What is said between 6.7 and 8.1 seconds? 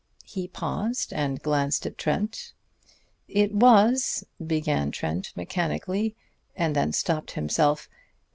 then stopped himself.